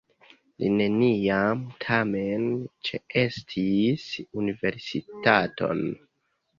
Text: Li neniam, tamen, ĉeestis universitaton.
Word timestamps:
Li 0.61 0.69
neniam, 0.79 1.61
tamen, 1.85 2.49
ĉeestis 2.91 4.09
universitaton. 4.45 5.91